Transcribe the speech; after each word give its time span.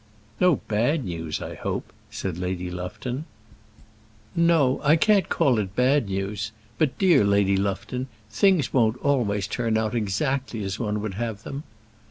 "No 0.39 0.55
bad 0.67 1.05
news, 1.05 1.43
I 1.43 1.53
hope?" 1.53 1.93
said 2.09 2.39
Lady 2.39 2.71
Lufton. 2.71 3.25
"No; 4.35 4.81
I 4.83 4.95
can't 4.95 5.29
call 5.29 5.59
it 5.59 5.75
bad 5.75 6.09
news. 6.09 6.51
But, 6.79 6.97
dear 6.97 7.23
Lady 7.23 7.55
Lufton, 7.55 8.07
things 8.27 8.73
won't 8.73 8.97
always 9.05 9.45
turn 9.45 9.77
out 9.77 9.93
exactly 9.93 10.63
as 10.63 10.79
one 10.79 11.01
would 11.03 11.13
have 11.13 11.43
them." 11.43 11.61